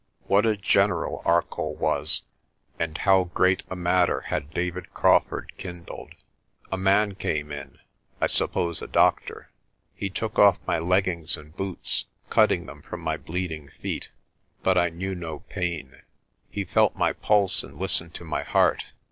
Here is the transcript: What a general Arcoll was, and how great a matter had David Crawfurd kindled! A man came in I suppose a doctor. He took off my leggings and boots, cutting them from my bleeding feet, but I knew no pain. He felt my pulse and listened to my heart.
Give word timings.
What 0.25 0.47
a 0.47 0.57
general 0.57 1.21
Arcoll 1.27 1.75
was, 1.75 2.23
and 2.79 2.97
how 2.97 3.25
great 3.25 3.61
a 3.69 3.75
matter 3.75 4.21
had 4.21 4.49
David 4.49 4.91
Crawfurd 4.95 5.55
kindled! 5.57 6.15
A 6.71 6.75
man 6.77 7.13
came 7.13 7.51
in 7.51 7.77
I 8.19 8.25
suppose 8.25 8.81
a 8.81 8.87
doctor. 8.87 9.51
He 9.93 10.09
took 10.09 10.39
off 10.39 10.57
my 10.65 10.79
leggings 10.79 11.37
and 11.37 11.55
boots, 11.55 12.07
cutting 12.31 12.65
them 12.65 12.81
from 12.81 12.99
my 13.01 13.15
bleeding 13.15 13.69
feet, 13.79 14.09
but 14.63 14.75
I 14.75 14.89
knew 14.89 15.13
no 15.13 15.41
pain. 15.49 16.01
He 16.49 16.63
felt 16.65 16.95
my 16.95 17.13
pulse 17.13 17.63
and 17.63 17.77
listened 17.77 18.15
to 18.15 18.23
my 18.25 18.41
heart. 18.41 18.85